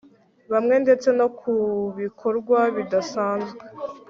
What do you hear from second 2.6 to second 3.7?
bidasanzwe